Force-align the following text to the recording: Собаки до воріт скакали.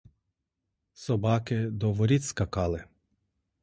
Собаки 0.93 1.65
до 1.69 1.91
воріт 1.91 2.23
скакали. 2.23 2.83